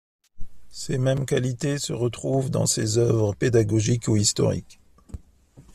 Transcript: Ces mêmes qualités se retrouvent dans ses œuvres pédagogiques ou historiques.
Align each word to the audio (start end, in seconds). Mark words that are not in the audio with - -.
Ces 0.71 0.97
mêmes 0.97 1.27
qualités 1.27 1.77
se 1.77 1.93
retrouvent 1.93 2.49
dans 2.49 2.65
ses 2.65 2.97
œuvres 2.97 3.35
pédagogiques 3.35 4.07
ou 4.07 4.15
historiques. 4.17 4.79